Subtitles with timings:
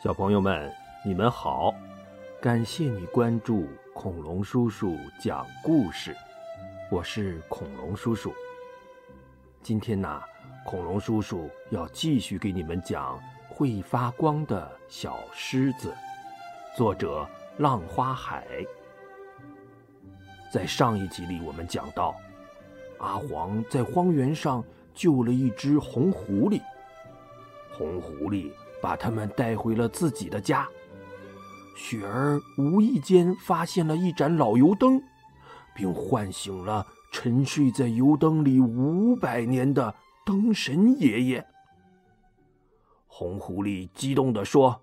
[0.00, 0.72] 小朋友们，
[1.04, 1.74] 你们好！
[2.40, 6.16] 感谢你关注恐龙叔叔讲故事，
[6.88, 8.32] 我是恐龙叔叔。
[9.60, 10.22] 今天呢，
[10.64, 13.18] 恐龙叔叔要继续给你们讲
[13.52, 15.92] 《会发光的小狮子》，
[16.76, 18.46] 作者浪花海。
[20.52, 22.14] 在上一集里，我们讲到，
[22.98, 24.62] 阿黄在荒原上
[24.94, 26.62] 救了一只红狐狸，
[27.76, 28.52] 红狐狸。
[28.80, 30.68] 把他们带回了自己的家。
[31.76, 35.00] 雪儿无意间发现了一盏老油灯，
[35.74, 39.94] 并唤醒了沉睡在油灯里五百年的
[40.26, 41.46] 灯神爷爷。
[43.06, 44.82] 红狐狸激动地说：“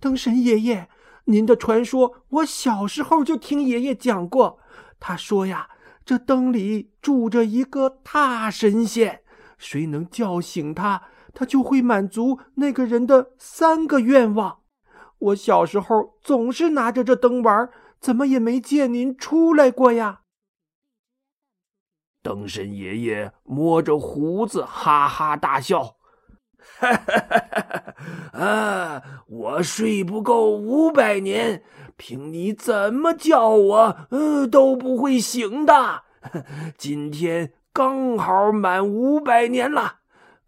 [0.00, 0.88] 灯神爷爷，
[1.26, 4.58] 您的传说我小时候就听爷爷讲过。
[4.98, 5.68] 他说呀，
[6.04, 9.20] 这灯里住着一个大神仙，
[9.58, 11.02] 谁能叫醒他？”
[11.32, 14.60] 他就会满足那个人的三个愿望。
[15.18, 20.22] 我小时候总是拿着这灯玩，怎么也没见您出来过呀？
[22.22, 25.96] 灯神爷爷摸着胡子，哈哈大笑
[26.78, 27.94] ：“哈哈哈哈
[28.32, 28.44] 哈！
[28.44, 31.62] 啊，我睡不够五百年，
[31.96, 36.02] 凭你怎么叫我，呃，都不会醒的。
[36.78, 40.00] 今天刚好满五百年了。”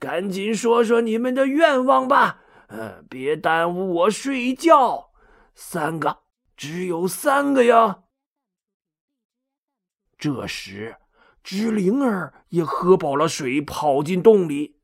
[0.04, 5.12] 赶紧说说你们的愿望吧，嗯，别耽误我睡觉。
[5.54, 6.18] 三个，
[6.58, 8.00] 只有三个呀。
[10.18, 10.96] 这时，
[11.42, 14.76] 知灵儿也喝饱了水，跑进洞里。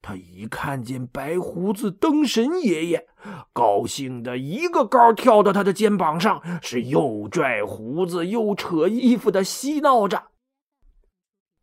[0.00, 3.08] 他一看见白胡子灯神爷爷，
[3.52, 10.28] 高兴的一个高跳到他的肩膀上，是又拽胡子又扯衣服的嬉闹着。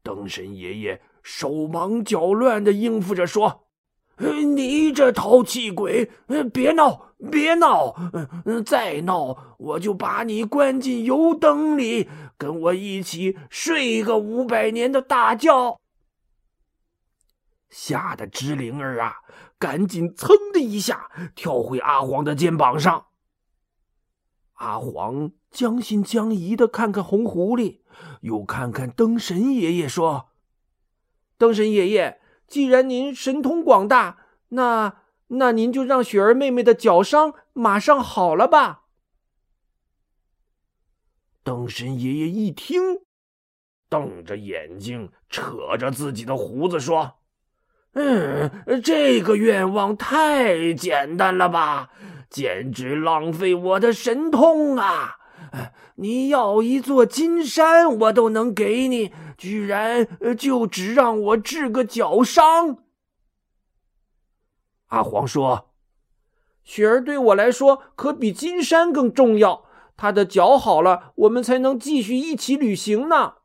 [0.04, 1.02] 灯神爷爷。
[1.24, 3.66] 手忙脚乱的应付着说
[4.56, 6.12] ：“你这淘气鬼，
[6.54, 7.96] 别闹，别闹！
[8.66, 15.80] 再闹，我就把你关进油灯里，跟我一起睡个五百年的大觉。”
[17.72, 19.16] 吓得知灵儿啊，
[19.58, 23.06] 赶紧噌的一下跳回阿黄的肩膀上。
[24.56, 27.80] 阿黄将信将疑的看看红狐狸，
[28.22, 30.28] 又看看灯神爷爷，说。
[31.44, 38.84] 灯神爷爷，既然您神通广大，那那您就让雪儿妹妹的脚伤马上好了吧。
[41.44, 43.02] 灯神爷爷一听，
[43.90, 47.16] 瞪着眼睛，扯着自己的胡子说
[47.92, 48.50] ：“嗯，
[48.82, 51.90] 这个愿望太简单了吧，
[52.30, 55.18] 简直浪费我的神通啊！”
[55.96, 62.80] 你要一座金山，我都能给你，居然就只让我治个脚伤。
[64.88, 65.72] 阿黄说
[66.64, 69.66] ：“雪儿对我来说可比金山更重要，
[69.96, 73.36] 她的脚好了，我们才能继续一起旅行呢。”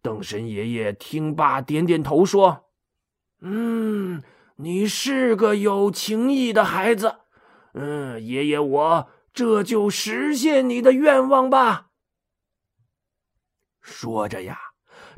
[0.00, 2.66] 邓神爷爷听罢，点点头说
[3.42, 4.22] ：“嗯，
[4.56, 7.16] 你是个有情义的孩子。
[7.74, 9.08] 嗯，爷爷我。”
[9.38, 11.90] 这就实现你的愿望吧。
[13.80, 14.58] 说着呀，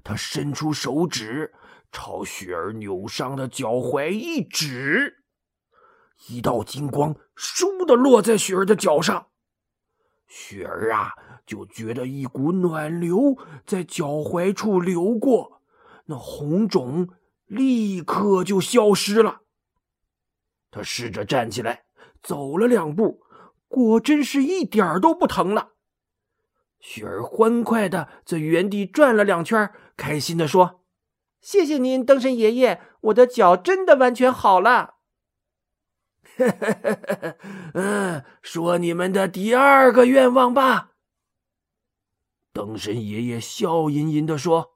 [0.05, 1.55] 他伸出手指，
[1.91, 5.25] 朝雪儿扭伤的脚踝一指，
[6.29, 9.29] 一道金光倏地落在雪儿的脚上。
[10.29, 11.15] 雪儿啊，
[11.47, 15.63] 就觉得一股暖流在脚踝处流过，
[16.05, 17.09] 那红肿
[17.47, 19.41] 立刻就消失了。
[20.71, 21.85] 他试着站起来，
[22.23, 23.23] 走了两步。
[23.71, 25.75] 果真是一点儿都不疼了。
[26.81, 30.81] 雪儿欢快的在原地转了两圈，开心的说
[31.41, 34.97] ：“谢谢您，灯神爷爷，我的脚真的完全好了。
[37.75, 40.91] ”嗯，说你们的第二个愿望吧。
[42.53, 44.73] 灯神爷爷笑吟吟的说：“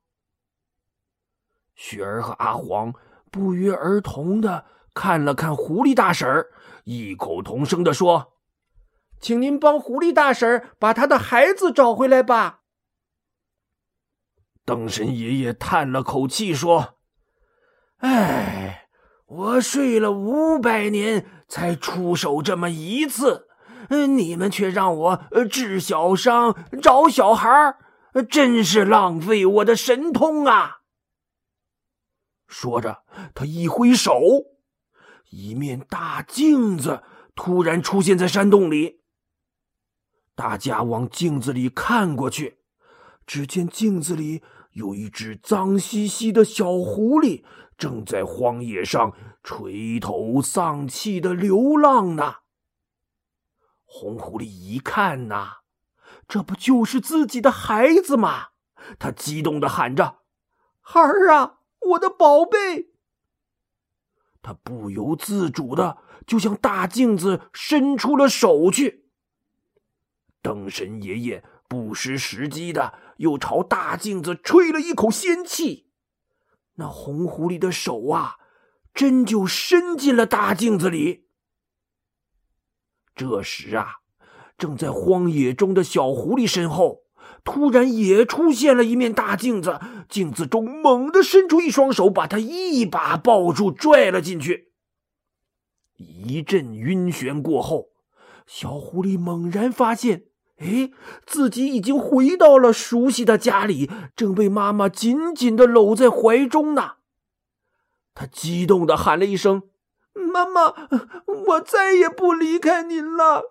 [1.75, 2.95] 雪儿和阿黄
[3.33, 6.47] 不约而同的看了看狐狸大婶，
[6.85, 8.31] 异口同声的说。”
[9.25, 12.61] 请您帮狐狸大婶把她的孩子找回来吧。
[14.67, 16.99] 灯神爷爷叹了口气说
[18.05, 18.87] ：“哎，
[19.25, 23.49] 我睡了五百年才出手这么一次，
[23.89, 27.51] 你们却让我治小伤、找小孩
[28.29, 30.81] 真是浪费我的神通啊！”
[32.47, 33.05] 说着，
[33.35, 34.21] 他一挥手，
[35.31, 37.03] 一面大镜子
[37.35, 39.03] 突然出现在山洞里。
[40.35, 42.59] 大家往镜子里看过去，
[43.25, 44.43] 只见镜子里
[44.73, 47.45] 有一只脏兮兮的小狐狸，
[47.79, 52.37] 正在荒野上垂头丧气的流浪呢。
[53.85, 55.59] 红狐狸一看呐，
[56.27, 58.49] 这不就是自己的孩子吗？
[58.99, 60.19] 他激动的喊着
[60.83, 61.61] ：“孩儿啊，
[61.93, 62.91] 我的宝贝！”
[64.43, 69.04] 他不由自主的就向大镜子伸出了手去。
[70.45, 75.89] 灯神爷爷不失时机的又朝大镜子吹了一口仙气，
[76.75, 78.37] 那红狐狸的手啊，
[78.93, 81.29] 真就伸进了大镜子里。
[83.15, 84.01] 这时啊，
[84.59, 87.05] 正在荒野中的小狐狸身后，
[87.43, 89.81] 突然也出现了一面大镜子，
[90.11, 94.75] 镜子中猛地伸出一双手，把他一把抱住，拽了进去。
[95.97, 97.93] 一阵晕眩过后，
[98.47, 100.27] 小狐狸猛然发现。
[100.59, 100.91] 哎，
[101.27, 106.93] 自己已经回到了熟悉的家里，正被妈妈紧紧的搂在怀中呢。
[108.15, 109.65] 他激动的喊了一声
[110.15, 110.73] ：“妈妈，
[111.27, 113.43] 我再也不离开您了。”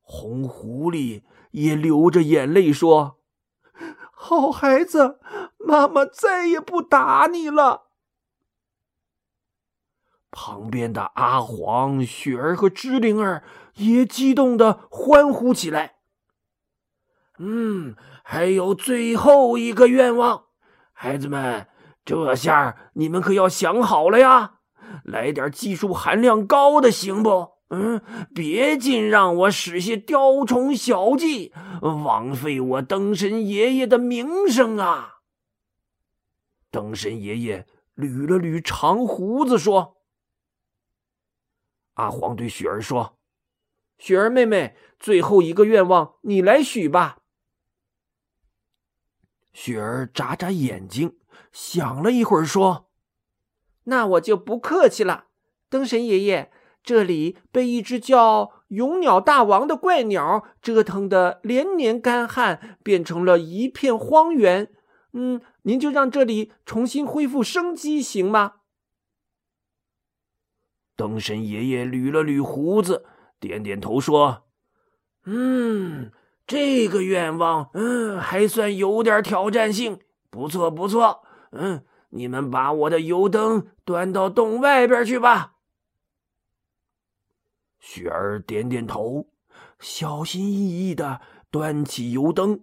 [0.00, 1.22] 红狐狸
[1.52, 3.18] 也流着眼泪说
[4.12, 5.18] ：“好孩子，
[5.56, 7.84] 妈妈再也不打你了。”
[10.32, 13.44] 旁边的阿黄、雪儿和芝灵儿
[13.74, 15.96] 也激动的欢呼起来。
[17.38, 17.94] 嗯，
[18.24, 20.44] 还有最后一个愿望，
[20.92, 21.68] 孩子们，
[22.04, 24.54] 这下你们可要想好了呀！
[25.04, 27.52] 来点技术含量高的，行不？
[27.68, 28.00] 嗯，
[28.34, 35.18] 别尽让我使些雕虫小技，枉费我灯神爷爷的名声啊！
[36.70, 39.96] 灯神爷爷捋了捋长胡子，说。
[41.94, 43.18] 阿黄对雪儿说
[43.98, 47.18] ：“雪儿妹妹，最后一个愿望，你来许吧。”
[49.52, 51.18] 雪儿眨眨眼睛，
[51.52, 52.90] 想了一会儿，说
[53.84, 55.26] ：“那我就不客气了，
[55.68, 56.50] 灯神爷爷，
[56.82, 64.72] 这里被一只叫勇鸟大王的怪鸟折腾的连年干旱，变成了一片荒原。
[65.12, 68.54] 嗯，您就让这里重新恢复生机，行吗？”
[71.02, 73.04] 灯神爷爷捋了捋胡子，
[73.40, 74.44] 点点头说
[75.26, 76.12] ：“嗯，
[76.46, 79.98] 这个愿望，嗯，还算有点挑战性，
[80.30, 81.24] 不错不错。
[81.50, 85.56] 嗯，你们把我的油灯端到洞外边去吧。”
[87.80, 89.26] 雪儿点点头，
[89.80, 91.20] 小心翼翼的
[91.50, 92.60] 端起油灯。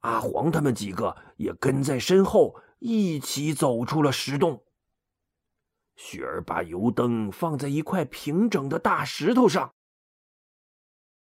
[0.00, 4.64] 阿黄他们几个也跟在身后，一起走出了石洞。
[5.96, 9.72] 雪儿把油灯放在一块平整的大石头上，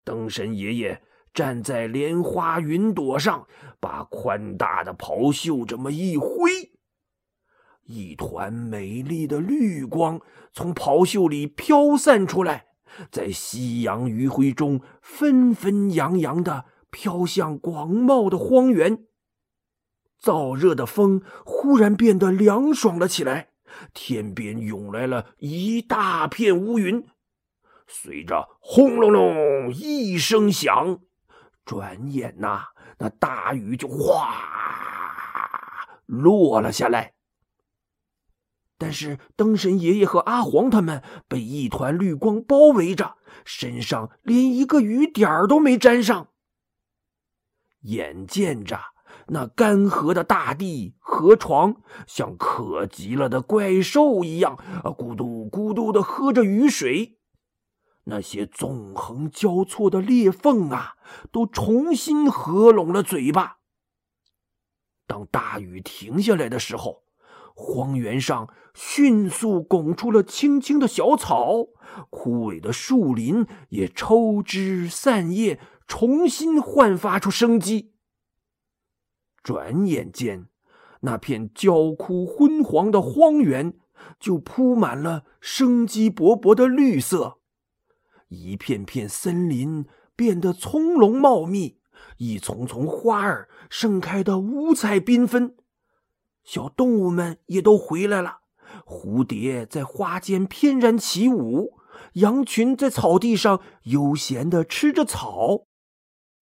[0.05, 1.03] 灯神爷爷
[1.35, 3.47] 站在莲花云朵上，
[3.81, 6.73] 把宽大的袍袖这么一挥，
[7.83, 10.21] 一团美丽的绿光
[10.53, 12.67] 从袍袖里飘散出来，
[13.11, 19.05] 在夕阳余晖中纷纷扬扬的飘向广袤的荒原。
[20.21, 23.50] 燥热的风忽然变得凉爽了起来。
[23.95, 27.07] 天边涌来了一大片乌云，
[27.87, 31.01] 随着轰隆隆一声响，
[31.65, 32.67] 转眼呐，
[32.99, 34.35] 那大雨就哗
[36.07, 37.15] 落了下来。
[38.79, 46.29] 但是灯神爷爷和阿黄他们被一团绿光包围着，身上连一个雨点儿都没沾上。
[47.83, 48.81] 眼见着。
[49.33, 57.19] 那干涸的大地、河床像渴极了的怪兽一样，咕嘟咕嘟的喝着雨水。
[58.05, 60.95] 那些纵横交错的裂缝啊，
[61.31, 63.59] 都重新合拢了嘴巴。
[65.07, 67.05] 当大雨停下来的时候，
[67.55, 71.67] 荒原上迅速拱出了青青的小草，
[72.11, 77.93] 枯萎的树林也抽枝散叶，重新焕发出生机。
[79.43, 80.47] 转眼间，
[81.01, 83.75] 那片焦枯昏黄的荒原
[84.19, 87.39] 就铺满了生机勃勃的绿色，
[88.29, 91.79] 一片片森林变得葱茏茂密，
[92.19, 95.57] 一丛丛花儿盛开的五彩缤纷。
[96.43, 98.41] 小动物们也都回来了，
[98.85, 101.79] 蝴蝶在花间翩然起舞，
[102.15, 105.67] 羊群在草地上悠闲地吃着草。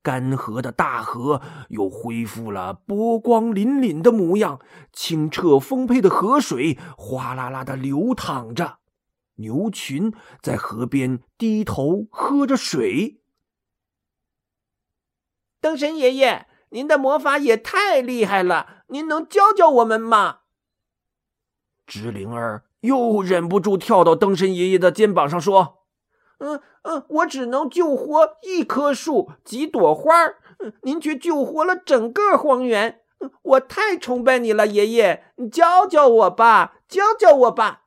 [0.02, 4.60] 干涸的大河又恢复了波光粼粼的模样，
[4.92, 8.78] 清澈丰沛的河水哗啦啦的流淌着，
[9.36, 13.20] 牛群在河边低头喝着水。
[15.60, 20.38] 灯神爷爷，您的魔法也太厉害了，您能教教我们吗？
[21.86, 25.77] 芝灵儿又忍不住跳到灯神爷爷的肩膀上说
[26.38, 30.12] ：“嗯嗯，我只能救活一棵树、几朵花
[30.82, 33.00] 您却救活了整个荒原。
[33.42, 37.86] 我太崇拜你了，爷爷，教教我吧，教教我吧。”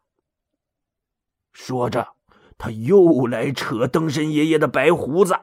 [1.54, 2.10] 说着，
[2.58, 5.36] 他又来扯灯神爷爷的白胡子。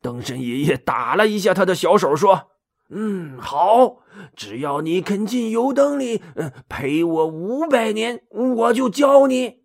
[0.00, 2.50] 灯神爷爷打了一下他的小手，说。
[2.90, 3.98] 嗯，好，
[4.34, 9.57] 只要你肯进油灯里，嗯，陪我五百年，我就教你。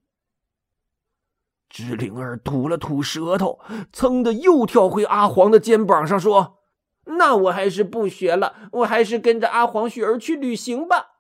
[1.73, 3.59] 芝灵儿吐了吐舌头，
[3.91, 6.59] 噌的又跳回阿黄的肩膀上，说
[7.17, 11.13] ：“那我还是不学了，我还是跟着阿黄雪儿去旅行吧。”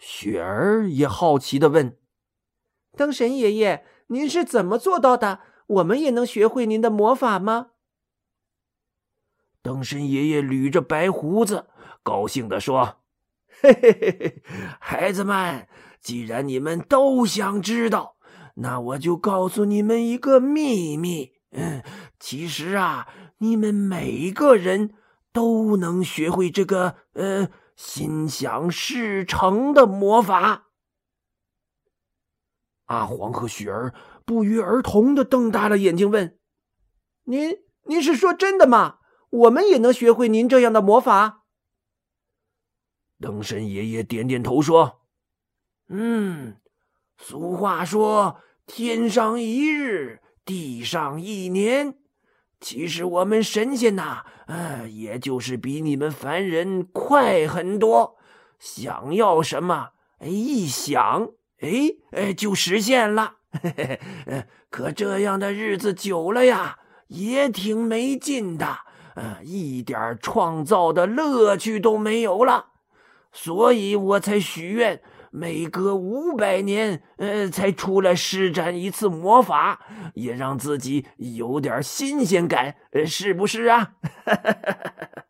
[0.00, 1.98] 雪儿也好奇的问
[2.96, 5.40] ：“灯神爷爷，您是怎么做到的？
[5.66, 7.72] 我们也能学会您的魔法吗？”
[9.60, 11.66] 灯神爷爷捋着白胡子，
[12.02, 13.02] 高兴的说
[13.60, 14.42] ：“嘿嘿嘿嘿，
[14.80, 15.68] 孩子们，
[16.00, 18.16] 既然你们都想知道，
[18.56, 21.32] 那我就告诉你们一个秘密。
[21.50, 21.82] 嗯，
[22.18, 24.94] 其实啊，你们每个人
[25.32, 30.68] 都能学会这个呃心想事成的魔法。”
[32.86, 36.38] 阿黄和雪儿不约而同的瞪大了眼睛，问
[37.24, 38.98] ：“您，您是说真的吗？”
[39.30, 41.44] 我们也能学会您这样的魔法。
[43.20, 45.02] 灯神爷爷点点头说
[45.86, 46.59] ：“嗯，
[47.22, 51.94] 俗话说‘天上一日，地上一年’，
[52.60, 58.16] 其实我们神仙呐，呃，也就是比你们凡人快很多。
[58.58, 61.28] 想要什么，哎，一想，
[61.60, 61.68] 哎
[62.12, 63.36] 哎，就实现了。
[64.70, 68.78] 可这样的日子久了呀，也挺没劲的。”
[69.16, 72.66] 呃，一点创造的乐趣都没有了，
[73.32, 83.94] 所以我才许愿，每隔五百年，呃，才出来施展一次魔法，也让自己有点新鲜感，呃，是不是啊？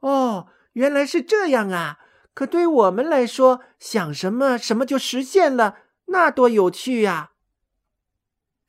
[0.00, 2.00] 哦，原来是这样啊！
[2.34, 7.30] 可对我们来说，想什么什么就实现了，那多有趣呀！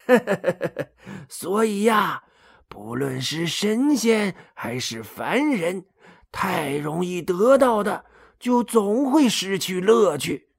[1.27, 2.23] 所以呀。
[2.69, 5.85] 不论是神仙还是凡人，
[6.33, 8.03] 太容易得到的，
[8.39, 10.49] 就总会失去乐趣。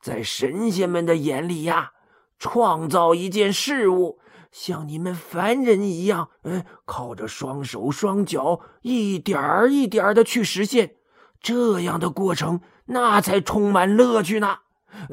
[0.00, 1.92] 在神仙们的眼里呀，
[2.38, 4.20] 创造一件事物，
[4.52, 10.94] 像你们凡人一样，嗯，靠着双手双脚，一点儿一点儿的去实现，
[11.40, 14.58] 这样的过程，那才充满乐趣呢。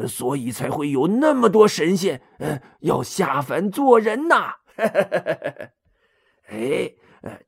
[0.08, 4.54] 所以才会有那么多神仙，嗯，要下凡做人呐。
[6.48, 6.94] 哎，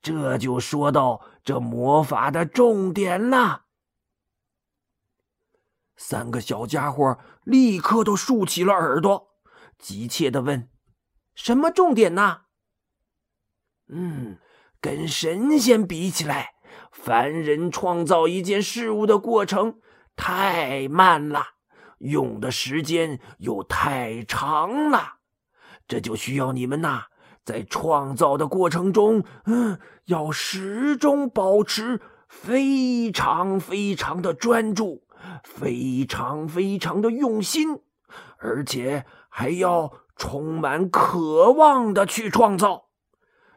[0.02, 3.64] 这就说到这魔法的重点了。
[5.98, 9.30] 三个小家伙立刻都竖起了耳朵，
[9.78, 10.70] 急切的问
[11.36, 12.42] ：“什么重点呢
[13.90, 14.38] ？”“嗯，
[14.80, 16.52] 跟神仙比起来，
[16.92, 19.80] 凡人创造一件事物的过程
[20.16, 21.44] 太慢了，
[21.98, 25.16] 用的时间又太长了，
[25.88, 27.06] 这就需要你们呐。”
[27.48, 35.07] 在创造的过程中，嗯，要始终保持非常非常的专注，
[35.44, 37.82] 非常非常的用心，
[38.38, 42.90] 而且还要充满渴望的去创造。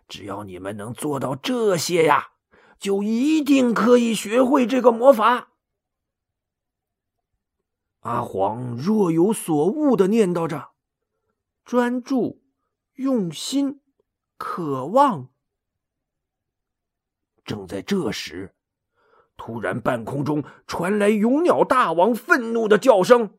[0.09, 2.33] 只要你们能做到这些呀，
[2.79, 5.49] 就一定可以学会这个魔法。
[8.01, 10.71] 阿黄若有所悟的念叨着
[11.65, 12.43] ：“专注。”
[12.95, 13.81] 用心，
[14.37, 15.31] 渴望。
[17.47, 18.55] 正在这时，
[19.43, 23.39] 突然半空中传来勇鸟大王愤怒的叫声：“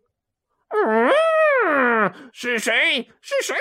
[0.74, 3.12] 嗯，是谁？
[3.22, 3.55] 是谁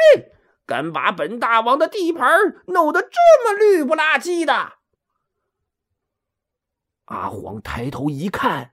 [0.64, 4.72] 敢把本大王的地盘弄得这么绿不拉几的？”
[7.04, 8.72] 阿黄抬头一看，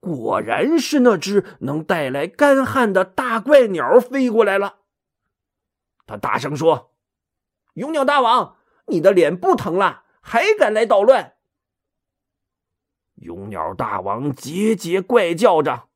[0.00, 4.78] 果然是那只能带来干旱的大怪鸟飞过来了。
[6.08, 6.90] 他大声说
[7.74, 8.56] ：“勇鸟大王，
[8.88, 11.34] 你的脸不疼了，还敢来捣乱？”
[13.16, 15.88] 勇鸟大王桀桀怪叫着：“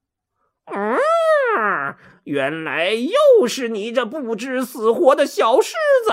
[0.67, 5.75] 嗯，原来又是你这不知死活的小狮
[6.05, 6.13] 子！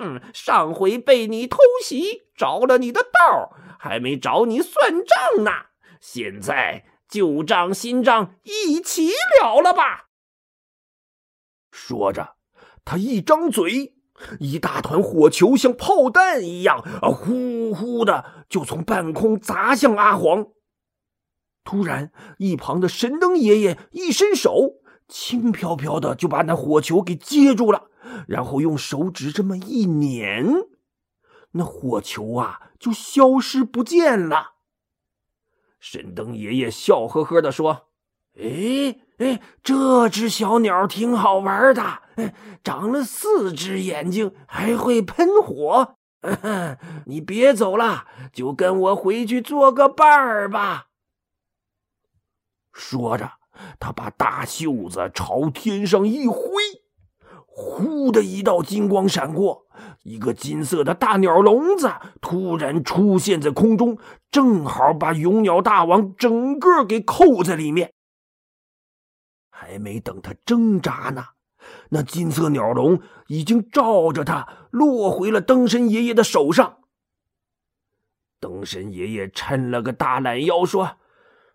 [0.00, 5.50] 嗯，上回被你偷袭，着了你的道，还没找你算账呢。
[6.00, 10.06] 现在旧账新账一起了了吧？”
[11.72, 12.36] 说着。
[12.86, 13.93] 他一张嘴，
[14.40, 20.46] 一大团火球像炮弹一样啊，呼呼的就从半空砸向阿黄。
[21.64, 24.74] 突然，一旁的神灯爷爷一伸手，
[25.08, 27.88] 轻飘飘的就把那火球给接住了，
[28.28, 30.46] 然后用手指这么一捻，
[31.52, 34.54] 那火球啊就消失不见了。
[35.80, 37.88] 神灯爷爷笑呵呵的说
[38.36, 42.02] ：“哎哎，这只小鸟挺好玩的，
[42.64, 45.96] 长了四只眼睛，还会喷火。
[47.06, 50.86] 你别走了，就跟我回去做个伴儿吧。”
[52.74, 53.30] 说着，
[53.78, 56.40] 他把大袖子朝天上一挥，
[57.46, 59.66] 呼的一道金光闪过，
[60.02, 63.96] 一个金色的大鸟笼子突然出现在空中，
[64.32, 67.92] 正好把勇鸟大王整个给扣在里面。
[69.64, 71.24] 还没等他挣扎呢，
[71.88, 76.80] 那金色鸟笼已经照着他落回了灯神爷爷的手上。
[78.38, 80.98] 灯神爷爷抻了个大懒腰，说：“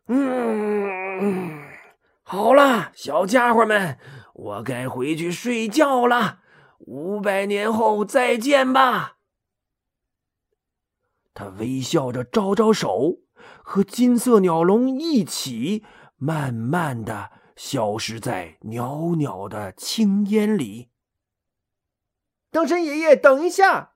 [0.09, 1.61] 嗯。”，
[2.23, 3.99] 好了，小家伙们，
[4.33, 6.39] 我该回去睡觉了。
[6.79, 9.17] 五百年后再见吧。
[11.35, 13.19] 他微笑着招招手，
[13.61, 15.85] 和金色鸟笼一起，
[16.17, 20.91] 慢慢的消失在袅袅的青烟里。
[22.51, 23.95] 灯神爷爷，等一下！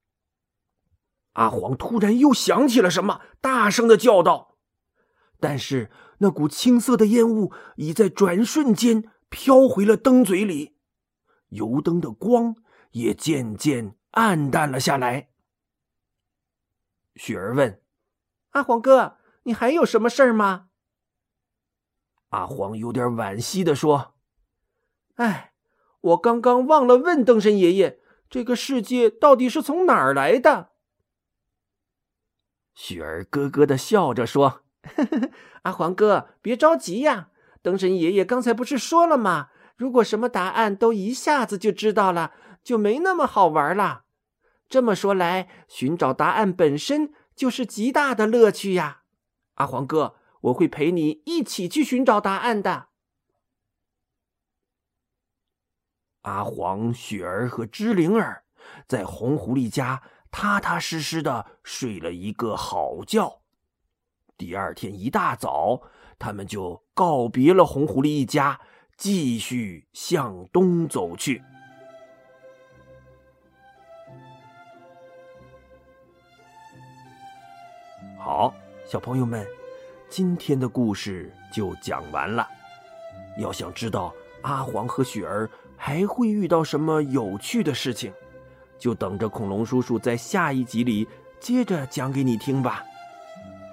[1.31, 4.57] 阿黄突然又想起了什么，大声的叫道。
[5.39, 10.75] 但是那股青色的烟雾已在转瞬间飘回了灯嘴里，
[11.47, 12.57] 油灯的光
[12.91, 15.29] 也渐渐暗淡了下来。
[17.15, 17.81] 雪儿问
[18.51, 20.67] ：“阿黄哥，你还有什么事儿吗？”
[22.33, 24.15] 阿黄有点惋惜的说
[25.15, 25.53] ：“哎，
[26.01, 30.69] 我刚刚忘了问灯神爷爷，这个世界到底是从哪儿来的。”
[32.73, 34.63] 雪儿咯咯的笑着说。
[34.81, 35.29] 呵呵，
[35.61, 37.29] 阿黄哥，别着急呀。
[37.61, 39.49] 灯神爷爷刚才不是说了吗？
[39.77, 44.05] 如果什么答案都一下子就知道了，就没那么好玩了。
[44.67, 49.03] 这么说来，寻找答案本身就是极大的乐趣呀。
[49.53, 52.89] 阿黄哥，我会陪你一起去寻找答案的。
[56.21, 58.45] 阿黄、雪儿和芝灵儿
[58.87, 63.41] 在红狐狸家踏踏实实的睡了一个好觉。
[64.37, 65.81] 第二天一大早，
[66.17, 68.59] 他们就告别了红狐狸一家，
[68.97, 71.41] 继续向东走去。
[78.17, 78.53] 好，
[78.85, 79.45] 小朋友们，
[80.15, 82.47] 今天的故事就讲完了。
[83.39, 88.13] 要想知道阿黄和雪儿还会遇到什么有趣的事情，
[88.77, 91.07] 就等着恐龙叔叔在下一集里
[91.39, 92.83] 接着讲给你听吧。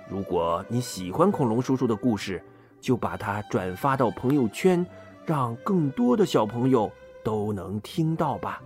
[0.09, 2.42] 如果你喜欢恐龙叔叔的故事，
[2.81, 4.87] 就把它转发到朋友圈，
[5.26, 6.90] 让更多的小朋友
[7.22, 8.62] 都能听到吧。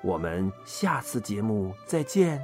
[0.00, 2.40] 我们下次节目再见。